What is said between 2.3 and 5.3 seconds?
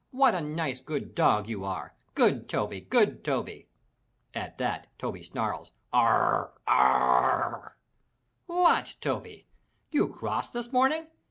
Toby! Good Toby!" At that Toby